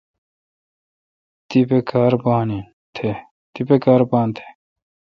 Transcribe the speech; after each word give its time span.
تیپہ 1.47 3.79
کار 3.85 4.01
بان 4.11 4.27
تھ 4.35 4.41